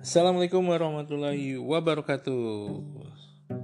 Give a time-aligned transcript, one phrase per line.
[0.00, 2.56] Assalamualaikum warahmatullahi wabarakatuh.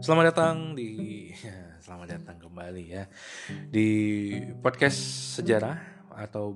[0.05, 1.33] Selamat datang di
[1.89, 3.09] selamat datang kembali ya
[3.73, 3.89] di
[4.61, 5.01] podcast
[5.41, 6.53] sejarah atau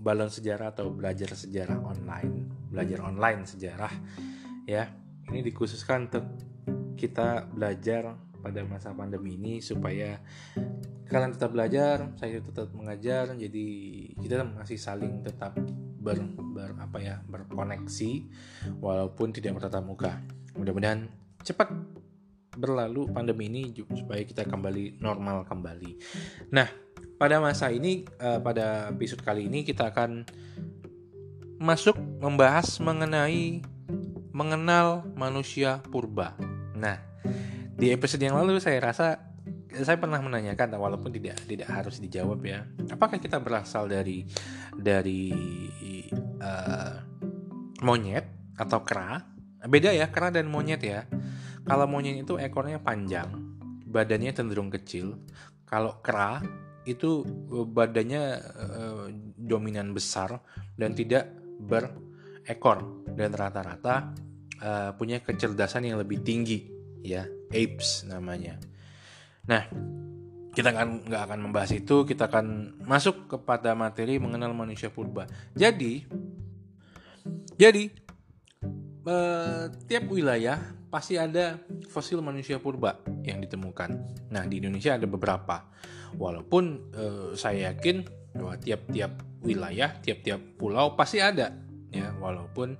[0.00, 3.92] balon sejarah atau belajar sejarah online, belajar online sejarah
[4.64, 4.96] ya.
[5.28, 6.24] Ini dikhususkan untuk
[6.96, 10.24] kita belajar pada masa pandemi ini supaya
[11.04, 13.66] kalian tetap belajar, saya tetap mengajar, jadi
[14.24, 15.52] kita masih saling tetap
[16.08, 16.24] ber,
[16.56, 18.24] ber apa ya berkoneksi
[18.80, 20.16] walaupun tidak bertatap muka.
[20.56, 21.04] Mudah-mudahan
[21.44, 21.68] cepat
[22.56, 23.62] berlalu pandemi ini
[23.92, 26.00] supaya kita kembali normal kembali.
[26.50, 26.66] Nah,
[27.20, 30.24] pada masa ini uh, pada episode kali ini kita akan
[31.60, 33.60] masuk membahas mengenai
[34.32, 36.34] mengenal manusia purba.
[36.74, 36.98] Nah,
[37.78, 39.28] di episode yang lalu saya rasa
[39.68, 44.24] saya pernah menanyakan walaupun tidak tidak harus dijawab ya apakah kita berasal dari
[44.78, 45.34] dari
[46.38, 46.94] uh,
[47.82, 49.18] monyet atau kera.
[49.66, 51.02] Beda ya kera dan monyet ya.
[51.66, 53.28] Kalau monyet itu ekornya panjang
[53.88, 55.18] badannya cenderung kecil.
[55.66, 56.40] Kalau kera
[56.88, 57.24] itu
[57.68, 60.40] badannya uh, dominan besar
[60.78, 61.28] dan tidak
[61.60, 63.04] berekor.
[63.08, 64.14] Dan rata-rata
[64.62, 66.70] uh, punya kecerdasan yang lebih tinggi
[67.02, 68.60] ya apes namanya.
[69.48, 69.64] Nah,
[70.58, 75.30] kita akan nggak akan membahas itu, kita akan masuk kepada materi mengenal manusia purba.
[75.54, 76.02] Jadi,
[77.54, 77.86] jadi
[79.06, 80.58] eh, tiap wilayah
[80.90, 83.90] pasti ada fosil manusia purba yang ditemukan.
[84.34, 85.62] Nah, di Indonesia ada beberapa.
[86.18, 88.02] Walaupun eh, saya yakin
[88.34, 89.14] bahwa tiap-tiap
[89.46, 91.54] wilayah, tiap-tiap pulau pasti ada,
[91.94, 92.10] ya.
[92.18, 92.74] Walaupun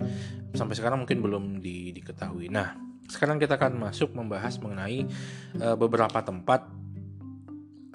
[0.51, 2.51] sampai sekarang mungkin belum di, diketahui.
[2.51, 2.75] Nah,
[3.07, 5.09] sekarang kita akan masuk membahas mengenai
[5.63, 6.69] uh, beberapa tempat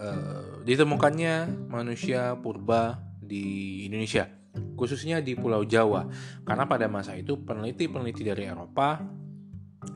[0.04, 4.28] uh, ditemukannya manusia purba di Indonesia,
[4.76, 6.12] khususnya di Pulau Jawa.
[6.44, 9.00] Karena pada masa itu peneliti-peneliti dari Eropa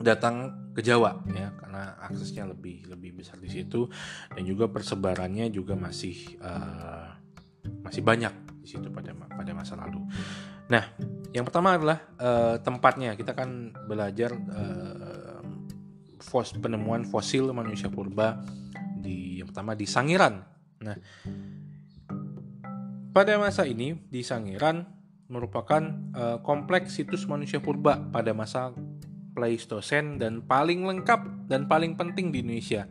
[0.00, 3.90] datang ke Jawa ya karena aksesnya lebih lebih besar di situ
[4.30, 7.08] dan juga persebarannya juga masih uh,
[7.82, 8.30] masih banyak
[8.62, 10.04] di situ pada pada masa lalu.
[10.68, 10.84] Nah,
[11.32, 13.16] yang pertama adalah uh, tempatnya.
[13.16, 15.40] Kita akan belajar uh,
[16.20, 18.44] fos penemuan fosil manusia purba
[19.08, 20.44] di yang pertama di Sangiran.
[20.84, 20.96] Nah,
[23.16, 24.84] pada masa ini di Sangiran
[25.32, 25.80] merupakan
[26.12, 28.76] uh, kompleks situs manusia purba pada masa
[29.32, 32.84] Pleistosen dan paling lengkap dan paling penting di Indonesia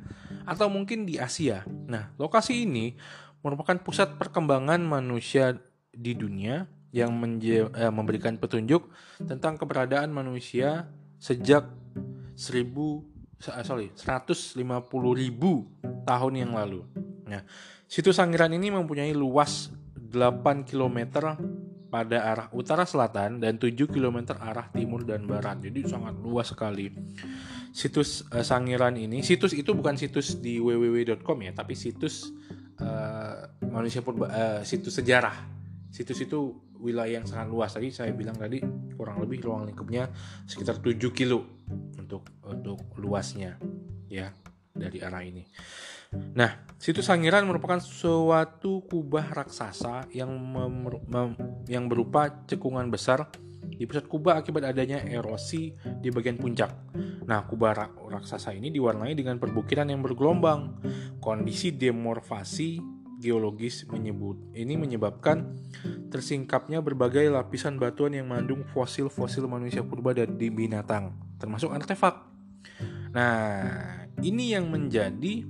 [0.47, 1.67] atau mungkin di Asia.
[1.67, 2.95] Nah, lokasi ini
[3.44, 5.59] merupakan pusat perkembangan manusia
[5.91, 7.11] di dunia yang
[7.44, 8.88] eh, memberikan petunjuk
[9.28, 10.88] tentang keberadaan manusia
[11.19, 11.67] sejak
[12.39, 14.58] 1000 sorry 150
[15.14, 15.70] ribu
[16.08, 16.81] tahun yang lalu.
[17.28, 17.44] Nah,
[17.86, 21.00] situs Sangiran ini mempunyai luas 8 km
[21.88, 25.59] pada arah utara selatan dan 7 km arah timur dan barat.
[25.64, 26.92] Jadi sangat luas sekali.
[27.72, 32.34] Situs uh, Sangiran ini, situs itu bukan situs di www.com ya, tapi situs
[32.81, 35.36] uh, manusia purba, uh, situs sejarah.
[35.94, 38.62] Situs itu wilayah yang sangat luas tadi saya bilang tadi
[38.97, 40.09] kurang lebih ruang lingkupnya
[40.50, 41.46] sekitar 7 kilo
[42.02, 43.62] untuk untuk luasnya
[44.09, 44.34] ya
[44.74, 45.46] dari arah ini.
[46.34, 51.30] Nah, situs Sangiran merupakan suatu kubah raksasa yang mem, mem,
[51.68, 53.28] yang berupa cekungan besar
[53.68, 56.72] di pusat kubah akibat adanya erosi di bagian puncak.
[57.28, 60.79] Nah, kubah raksasa ini diwarnai dengan perbukitan yang bergelombang.
[61.19, 65.57] Kondisi demorfasi geologis menyebut ini menyebabkan
[66.13, 72.23] tersingkapnya berbagai lapisan batuan yang mengandung fosil-fosil manusia purba dan di binatang, termasuk artefak.
[73.11, 73.66] Nah,
[74.22, 75.44] ini yang menjadi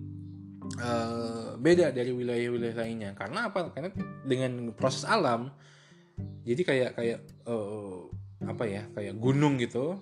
[0.80, 3.12] uh, beda dari wilayah-wilayah lainnya.
[3.14, 3.72] Karena apa?
[3.72, 3.92] Karena
[4.24, 5.52] dengan proses alam,
[6.48, 8.08] jadi kayak kayak uh,
[8.48, 8.84] apa ya?
[8.96, 10.00] Kayak gunung gitu,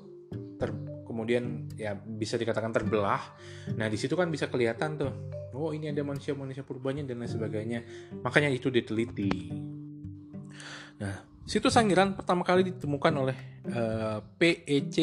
[0.61, 0.69] ter,
[1.15, 3.23] kemudian ya bisa dikatakan terbelah.
[3.79, 5.11] Nah, di situ kan bisa kelihatan tuh
[5.55, 7.79] oh ini ada manusia-manusia purbanya dan lain sebagainya
[8.19, 9.55] makanya itu diteliti
[10.99, 13.37] nah situs Sangiran pertama kali ditemukan oleh
[13.71, 14.95] uh, eh, PEC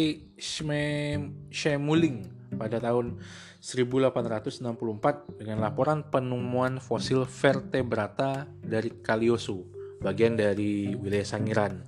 [1.49, 2.17] Shemuling
[2.53, 3.17] pada tahun
[3.65, 9.63] 1864 dengan laporan penemuan fosil vertebrata dari Kaliosu,
[10.03, 11.87] bagian dari wilayah Sangiran.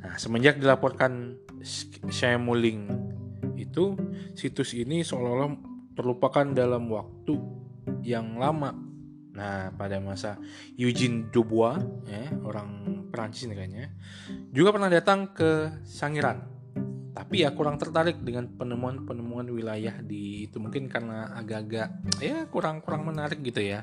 [0.00, 1.36] Nah, semenjak dilaporkan
[2.08, 2.88] Shemuling
[3.70, 3.94] itu,
[4.34, 5.54] situs ini seolah-olah
[5.94, 7.38] terlupakan dalam waktu
[8.02, 8.74] yang lama.
[9.30, 10.36] Nah, pada masa
[10.74, 11.78] Eugene Dubois,
[12.10, 13.94] ya, orang Perancis kayaknya,
[14.50, 16.60] juga pernah datang ke Sangiran.
[17.10, 21.88] Tapi ya kurang tertarik dengan penemuan-penemuan wilayah di itu mungkin karena agak-agak
[22.22, 23.82] ya kurang-kurang menarik gitu ya.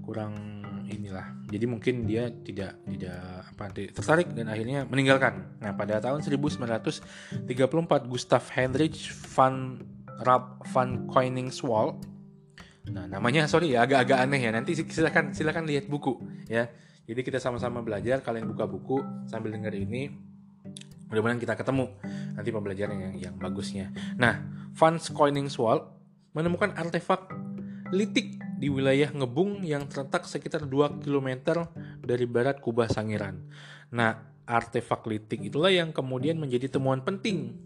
[0.00, 0.63] Kurang
[0.96, 1.26] inilah.
[1.50, 3.18] Jadi mungkin dia tidak tidak
[3.54, 5.58] apa tertarik dan akhirnya meninggalkan.
[5.58, 9.82] Nah, pada tahun 1934 Gustav Heinrich van
[10.22, 12.14] Rapp van Koningswald
[12.84, 14.50] Nah, namanya sorry ya agak-agak aneh ya.
[14.52, 16.20] Nanti silakan silakan lihat buku
[16.52, 16.68] ya.
[17.08, 18.20] Jadi kita sama-sama belajar.
[18.20, 20.12] Kalian buka buku sambil dengar ini.
[21.08, 21.88] Mudah-mudahan kita ketemu
[22.36, 23.88] nanti pembelajaran yang yang bagusnya.
[24.20, 24.44] Nah,
[24.76, 25.88] Van Koningswald
[26.36, 27.30] menemukan artefak
[27.94, 31.68] litik di wilayah Ngebung yang terletak sekitar 2 km
[32.00, 33.44] dari barat Kubah Sangiran.
[33.92, 37.60] Nah, artefak litik itulah yang kemudian menjadi temuan penting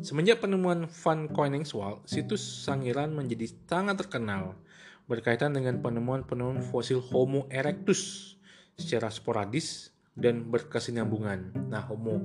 [0.00, 4.56] Semenjak penemuan Van Koningswald, situs Sangiran menjadi sangat terkenal
[5.04, 8.32] berkaitan dengan penemuan-penemuan fosil Homo erectus
[8.80, 11.68] secara sporadis dan berkesinambungan.
[11.68, 12.24] Nah, Homo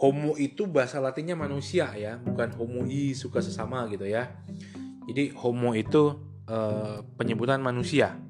[0.00, 4.32] Homo itu bahasa Latinnya manusia ya, bukan Homo i suka sesama gitu ya.
[5.12, 6.16] Jadi Homo itu
[6.52, 8.20] uh, penyebutan manusia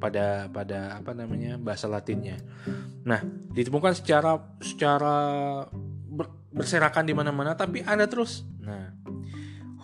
[0.00, 2.40] pada pada apa namanya bahasa Latinnya.
[3.04, 3.20] Nah,
[3.52, 5.14] ditemukan secara secara
[6.50, 8.46] berserakan di mana-mana tapi ada terus.
[8.62, 8.96] Nah,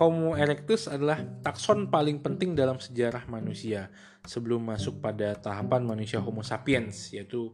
[0.00, 3.92] Homo erectus adalah takson paling penting dalam sejarah manusia
[4.26, 7.52] sebelum masuk pada tahapan manusia Homo sapiens yaitu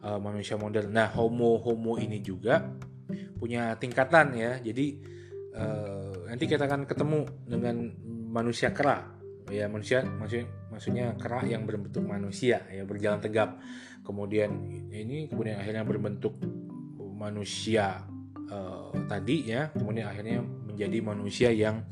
[0.00, 0.88] uh, manusia modern.
[0.88, 2.64] Nah, Homo Homo ini juga
[3.36, 4.56] punya tingkatan ya.
[4.60, 4.86] Jadi
[5.56, 7.76] uh, nanti kita akan ketemu dengan
[8.32, 9.17] manusia kera.
[9.48, 13.56] Ya, manusia maksudnya maksudnya kera yang berbentuk manusia ya berjalan tegap.
[14.04, 14.50] Kemudian
[14.92, 16.40] ini kemudian akhirnya berbentuk
[17.18, 18.06] manusia
[18.48, 21.82] uh, tadi ya kemudian akhirnya menjadi manusia yang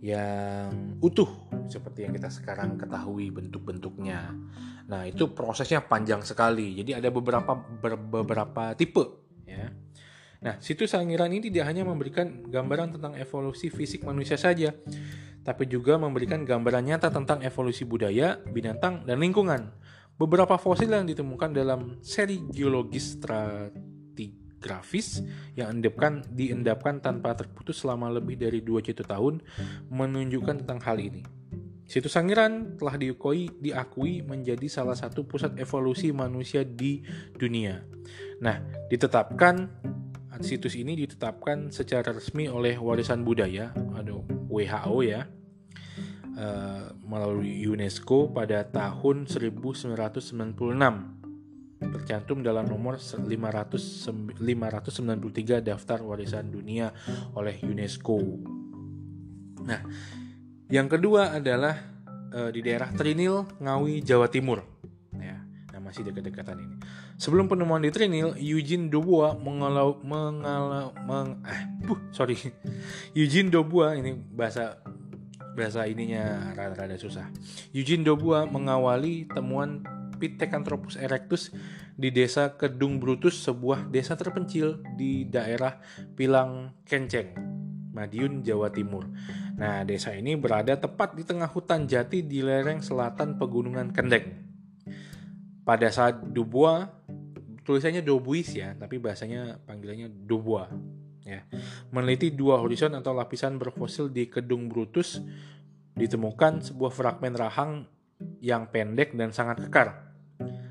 [0.00, 1.28] yang utuh
[1.68, 4.32] seperti yang kita sekarang ketahui bentuk-bentuknya.
[4.88, 6.74] Nah, itu prosesnya panjang sekali.
[6.74, 9.04] Jadi ada beberapa ber, beberapa tipe
[9.44, 9.68] ya.
[10.40, 14.72] Nah, situs Sangiran ini tidak hanya memberikan gambaran tentang evolusi fisik manusia saja,
[15.50, 19.74] tapi juga memberikan gambaran nyata tentang evolusi budaya, binatang, dan lingkungan.
[20.14, 23.18] Beberapa fosil yang ditemukan dalam seri geologis
[24.62, 25.26] grafis
[25.58, 29.42] yang endapkan, diendapkan tanpa terputus selama lebih dari 2 juta tahun
[29.90, 31.26] menunjukkan tentang hal ini.
[31.90, 37.02] Situs Sangiran telah diukui, diakui menjadi salah satu pusat evolusi manusia di
[37.34, 37.82] dunia.
[38.38, 39.66] Nah, ditetapkan
[40.40, 45.28] situs ini ditetapkan secara resmi oleh warisan budaya, aduh WHO ya,
[46.40, 51.20] uh, melalui UNESCO pada tahun 1996
[51.80, 56.92] tercantum dalam nomor 500, 593 daftar warisan dunia
[57.32, 58.20] oleh UNESCO.
[59.64, 59.80] Nah,
[60.68, 61.74] yang kedua adalah
[62.28, 64.60] e, di daerah Trinil, Ngawi, Jawa Timur.
[65.16, 65.40] Ya,
[65.72, 66.76] nah masih dekat-dekatan ini.
[67.16, 72.36] Sebelum penemuan di Trinil, Eugene Dubois mengalau mengalau meng, eh, buh, sorry,
[73.18, 74.80] Eugene Dubois ini bahasa
[75.60, 77.28] bahasa ininya rada-rada susah.
[77.76, 79.84] Eugene Dubois mengawali temuan
[80.16, 81.52] Pithecanthropus erectus
[82.00, 85.80] di desa Kedung Brutus, sebuah desa terpencil di daerah
[86.16, 87.36] Pilang Kenceng,
[87.92, 89.08] Madiun, Jawa Timur.
[89.60, 94.48] Nah, desa ini berada tepat di tengah hutan jati di lereng selatan Pegunungan Kendeng.
[95.64, 96.88] Pada saat Dubois,
[97.64, 100.72] tulisannya Dobuis ya, tapi bahasanya panggilannya Dubois.
[101.26, 101.44] Ya.
[101.92, 105.20] Meneliti dua horizon atau lapisan berfosil di Kedung Brutus,
[105.94, 107.84] ditemukan sebuah fragmen rahang
[108.40, 110.10] yang pendek dan sangat kekar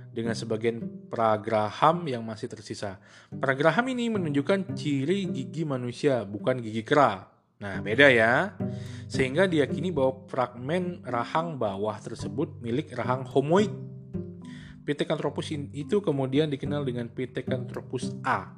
[0.10, 2.98] dengan sebagian pragraham yang masih tersisa.
[3.30, 7.30] Pragraham ini menunjukkan ciri gigi manusia, bukan gigi kera.
[7.60, 8.56] Nah, beda ya.
[9.12, 13.72] Sehingga diyakini bahwa fragmen rahang bawah tersebut milik rahang homoid.
[14.88, 18.58] Pithecanthropus itu kemudian dikenal dengan Pithecanthropus A.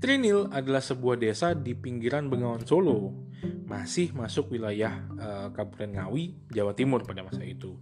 [0.00, 3.12] Trinil adalah sebuah desa di pinggiran Bengawan Solo,
[3.64, 7.80] masih masuk wilayah uh, Kabupaten Ngawi, Jawa Timur pada masa itu.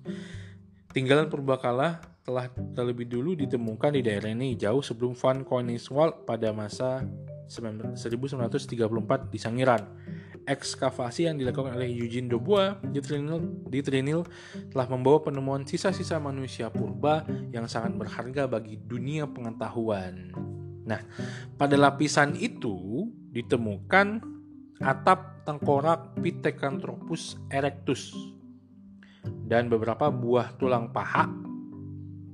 [0.95, 7.05] Tinggalan purbakala telah terlebih dulu ditemukan di daerah ini jauh sebelum Van Koningswald pada masa
[7.49, 9.83] 1934 di Sangiran.
[10.49, 14.25] Ekskavasi yang dilakukan oleh Eugene Dubois di Trinil, di Trinil
[14.73, 20.33] telah membawa penemuan sisa-sisa manusia purba yang sangat berharga bagi dunia pengetahuan.
[20.88, 21.00] Nah,
[21.61, 24.25] pada lapisan itu ditemukan
[24.80, 28.16] atap tengkorak Pithecanthropus erectus
[29.45, 31.28] dan beberapa buah tulang paha.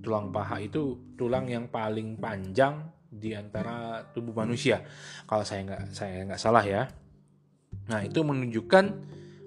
[0.05, 4.85] Tulang paha itu tulang yang paling panjang di antara tubuh manusia.
[5.27, 6.83] Kalau saya nggak saya nggak salah ya.
[7.89, 8.85] Nah itu menunjukkan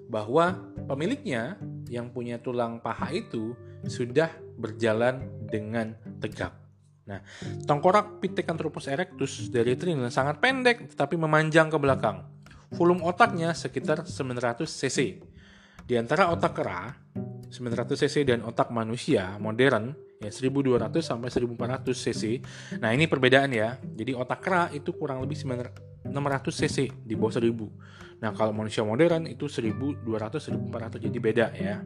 [0.08, 0.56] bahwa
[0.88, 1.60] pemiliknya
[1.92, 3.52] yang punya tulang paha itu
[3.86, 6.67] sudah berjalan dengan tegap.
[7.08, 7.24] Nah,
[7.64, 12.28] tengkorak Pithecanthropus erectus dari Trinil sangat pendek tetapi memanjang ke belakang.
[12.76, 15.24] Volume otaknya sekitar 900 cc.
[15.88, 16.92] Di antara otak kera,
[17.48, 22.22] 900 cc dan otak manusia modern ya 1200 sampai 1400 cc.
[22.84, 23.80] Nah, ini perbedaan ya.
[23.80, 26.12] Jadi otak kera itu kurang lebih 600
[26.44, 28.20] cc di bawah 1000.
[28.20, 31.80] Nah, kalau manusia modern itu 1200 1400 jadi beda ya.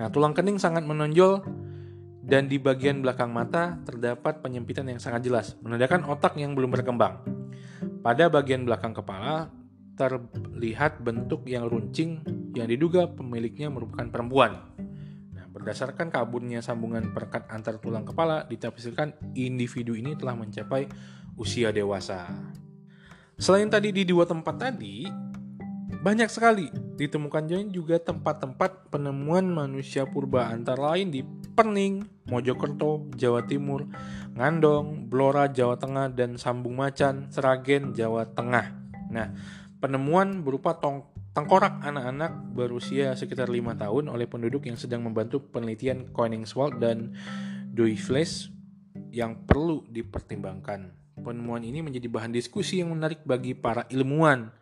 [0.00, 1.44] Nah, tulang kening sangat menonjol
[2.22, 7.18] dan di bagian belakang mata terdapat penyempitan yang sangat jelas, menandakan otak yang belum berkembang.
[8.02, 9.50] Pada bagian belakang kepala
[9.98, 12.22] terlihat bentuk yang runcing
[12.54, 14.70] yang diduga pemiliknya merupakan perempuan.
[15.34, 20.86] Nah, berdasarkan kaburnya sambungan perekat antar tulang kepala, ditafsirkan individu ini telah mencapai
[21.36, 22.30] usia dewasa.
[23.36, 25.08] Selain tadi di dua tempat tadi,
[26.02, 26.66] banyak sekali
[26.98, 31.22] ditemukan juga tempat-tempat penemuan manusia purba antara lain di
[31.54, 33.86] Perning, Mojokerto, Jawa Timur,
[34.34, 38.74] Ngandong, Blora, Jawa Tengah, dan Sambung Macan, Seragen, Jawa Tengah.
[39.14, 39.30] Nah,
[39.78, 41.06] penemuan berupa tong
[41.38, 47.14] tengkorak anak-anak berusia sekitar lima tahun oleh penduduk yang sedang membantu penelitian Koningswald dan
[47.70, 48.50] Doivles
[49.14, 50.98] yang perlu dipertimbangkan.
[51.22, 54.61] Penemuan ini menjadi bahan diskusi yang menarik bagi para ilmuwan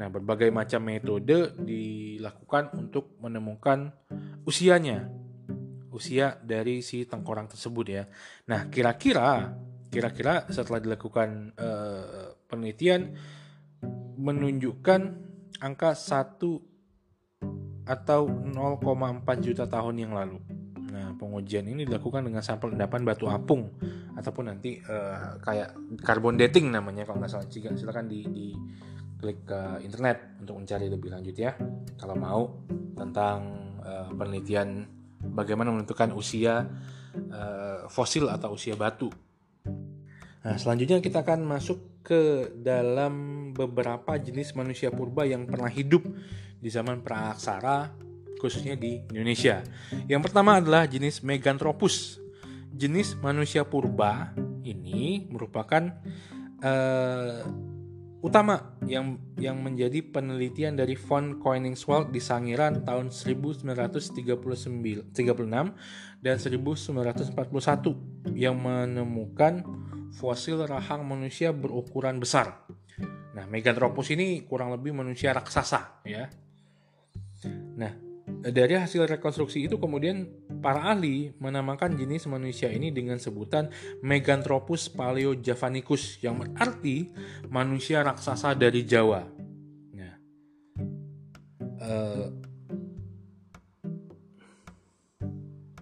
[0.00, 3.92] Nah, berbagai macam metode dilakukan untuk menemukan
[4.48, 5.08] usianya,
[5.92, 8.04] usia dari si tengkorak tersebut ya.
[8.48, 9.52] Nah, kira-kira
[9.90, 13.10] kira-kira setelah dilakukan uh, penelitian
[14.20, 15.00] menunjukkan
[15.60, 16.38] angka 1
[17.90, 20.38] atau 0,4 juta tahun yang lalu.
[20.90, 23.66] Nah, pengujian ini dilakukan dengan sampel endapan batu apung
[24.14, 27.46] ataupun nanti uh, kayak carbon dating namanya kalau nggak salah.
[27.50, 28.46] Silakan di, di
[29.20, 31.52] klik ke internet untuk mencari lebih lanjut ya
[32.00, 32.42] kalau mau
[32.96, 33.38] tentang
[33.84, 34.88] uh, penelitian
[35.20, 36.64] bagaimana menentukan usia
[37.30, 39.12] uh, fosil atau usia batu.
[40.40, 43.12] Nah, selanjutnya kita akan masuk ke dalam
[43.52, 46.00] beberapa jenis manusia purba yang pernah hidup
[46.56, 47.92] di zaman praaksara
[48.40, 49.60] khususnya di Indonesia.
[50.08, 52.16] Yang pertama adalah jenis Meganthropus.
[52.72, 54.32] Jenis manusia purba
[54.64, 55.92] ini merupakan
[56.64, 57.44] uh,
[58.20, 64.36] utama yang yang menjadi penelitian dari von Koenigswald di Sangiran tahun 1936
[66.20, 69.64] dan 1941 yang menemukan
[70.12, 72.68] fosil rahang manusia berukuran besar.
[73.32, 76.28] Nah, Meganthropus ini kurang lebih manusia raksasa ya.
[77.80, 77.96] Nah,
[78.44, 80.28] dari hasil rekonstruksi itu kemudian
[80.60, 83.72] para ahli menamakan jenis manusia ini dengan sebutan
[84.04, 87.10] Meganthropus paleojavanicus yang berarti
[87.48, 89.24] manusia raksasa dari Jawa.
[89.96, 90.14] Nah,
[91.80, 92.28] uh,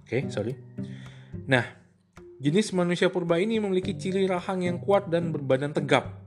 [0.09, 0.57] Oke, okay, sorry.
[1.45, 1.69] Nah,
[2.41, 6.25] jenis manusia purba ini memiliki ciri rahang yang kuat dan berbadan tegap.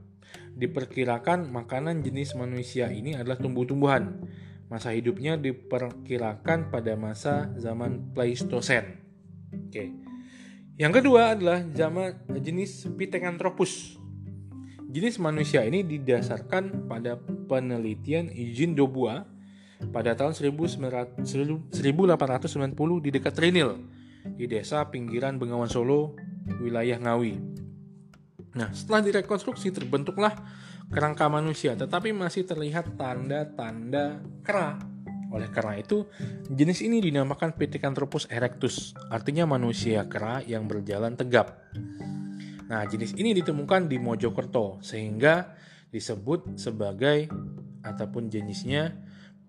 [0.54, 4.22] Diperkirakan makanan jenis manusia ini adalah tumbuh-tumbuhan
[4.72, 9.04] Masa hidupnya diperkirakan pada masa zaman Pleistosen.
[9.68, 9.92] Oke.
[10.80, 14.00] Yang kedua adalah zaman jenis Pithecanthropus.
[14.88, 19.28] Jenis manusia ini didasarkan pada penelitian Eugene Dobua
[19.92, 21.68] pada tahun 1890
[23.04, 23.76] di dekat Trinil
[24.24, 26.16] di desa pinggiran Bengawan Solo,
[26.62, 27.34] wilayah Ngawi.
[28.52, 30.36] Nah, setelah direkonstruksi terbentuklah
[30.92, 34.76] kerangka manusia, tetapi masih terlihat tanda-tanda kera.
[35.32, 36.04] Oleh karena itu,
[36.52, 41.72] jenis ini dinamakan Pithecanthropus erectus, artinya manusia kera yang berjalan tegap.
[42.68, 45.56] Nah, jenis ini ditemukan di Mojokerto, sehingga
[45.88, 47.32] disebut sebagai
[47.80, 48.92] ataupun jenisnya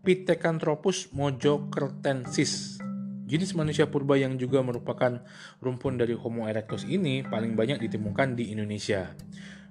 [0.03, 2.79] Pithecanthropus mojokertensis.
[3.23, 5.23] Jenis manusia purba yang juga merupakan
[5.63, 9.15] rumpun dari Homo erectus ini paling banyak ditemukan di Indonesia.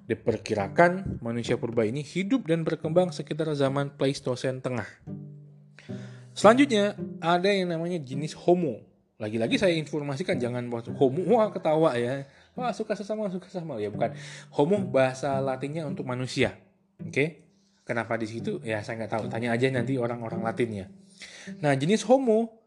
[0.03, 4.87] Diperkirakan manusia purba ini hidup dan berkembang sekitar zaman Pleistosen tengah.
[6.33, 8.83] Selanjutnya ada yang namanya jenis Homo.
[9.21, 12.27] Lagi-lagi saya informasikan jangan waktu Homo wah ketawa ya.
[12.57, 14.11] Wah suka sesama suka sesama ya bukan.
[14.51, 16.59] Homo bahasa Latinnya untuk manusia.
[16.99, 17.07] Oke?
[17.07, 17.27] Okay?
[17.87, 18.59] Kenapa di situ?
[18.63, 19.23] Ya saya nggak tahu.
[19.31, 20.91] Tanya aja nanti orang-orang Latinnya.
[21.63, 22.59] Nah jenis Homo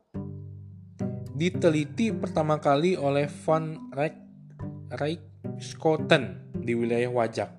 [1.36, 5.20] diteliti pertama kali oleh Van Rijk,
[6.66, 7.50] di wilayah Wajak.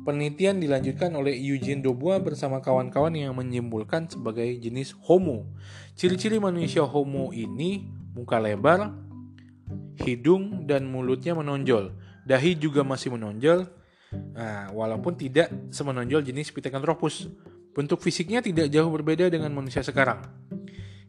[0.00, 5.44] Penelitian dilanjutkan oleh Eugene Dobua bersama kawan-kawan yang menyimpulkan sebagai jenis Homo.
[5.92, 7.84] Ciri-ciri manusia Homo ini
[8.16, 8.96] muka lebar,
[10.00, 11.92] hidung dan mulutnya menonjol.
[12.24, 13.68] Dahi juga masih menonjol,
[14.32, 17.28] nah, walaupun tidak semenonjol jenis Pithecanthropus.
[17.76, 20.24] Bentuk fisiknya tidak jauh berbeda dengan manusia sekarang.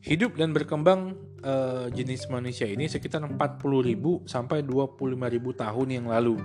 [0.01, 1.13] Hidup dan berkembang
[1.45, 3.37] uh, jenis manusia ini sekitar 40.000
[4.25, 6.41] sampai 25.000 tahun yang lalu.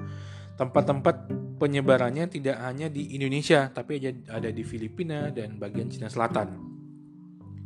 [0.56, 1.28] Tempat-tempat
[1.60, 6.56] penyebarannya tidak hanya di Indonesia, tapi ada di Filipina dan bagian Cina Selatan.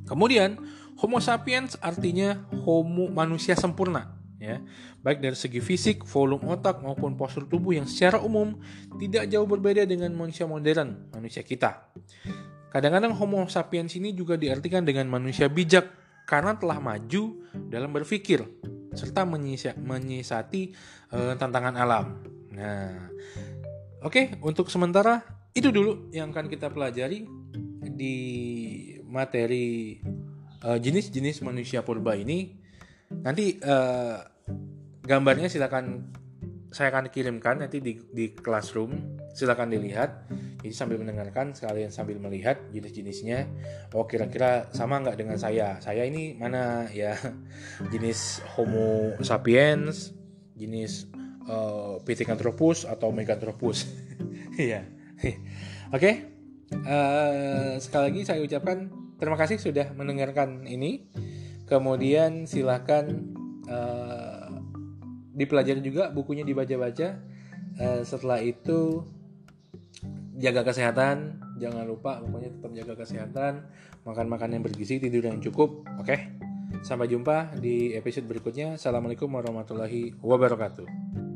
[0.07, 0.59] Kemudian
[0.99, 4.57] Homo sapiens artinya homo manusia sempurna ya
[5.05, 8.57] baik dari segi fisik, volume otak maupun postur tubuh yang secara umum
[8.97, 11.93] tidak jauh berbeda dengan manusia modern, manusia kita.
[12.73, 15.91] Kadang-kadang Homo sapiens ini juga diartikan dengan manusia bijak
[16.25, 18.47] karena telah maju dalam berpikir
[18.95, 20.73] serta menyisati
[21.13, 22.07] uh, tantangan alam.
[22.61, 23.09] Nah,
[24.05, 25.25] oke okay, untuk sementara
[25.57, 27.25] itu dulu yang akan kita pelajari
[27.81, 28.17] di
[29.09, 29.97] materi
[30.61, 32.61] eh, jenis-jenis uh, manusia purba ini.
[33.11, 34.23] Nanti uh,
[35.03, 36.15] gambarnya silakan
[36.71, 39.19] saya akan kirimkan nanti di, di classroom.
[39.35, 40.31] Silakan dilihat.
[40.61, 43.49] Jadi sambil mendengarkan sekalian sambil melihat jenis-jenisnya.
[43.97, 45.81] Oh kira-kira sama nggak dengan saya?
[45.83, 47.17] Saya ini mana ya?
[47.93, 50.15] Jenis Homo sapiens
[50.61, 51.09] jenis
[51.51, 53.85] uh, Pithecanthropus atau Meganthropus.
[54.61, 54.85] Ya
[55.89, 56.11] oke.
[56.69, 61.09] Eh, sekali lagi saya ucapkan terima kasih sudah mendengarkan ini.
[61.65, 63.33] Kemudian silakan
[63.71, 64.53] uh,
[65.33, 67.25] dipelajari juga bukunya dibaca-baca.
[67.81, 69.07] Uh, setelah itu
[70.37, 71.41] jaga kesehatan.
[71.57, 73.53] Jangan lupa pokoknya tetap jaga kesehatan.
[74.05, 75.89] Makan makan yang bergizi tidur yang cukup.
[75.97, 76.05] Oke.
[76.05, 76.21] Okay?
[76.81, 78.77] sampai jumpa di episode berikutnya.
[78.79, 81.30] Assalamualaikum warahmatullahi wabarakatuh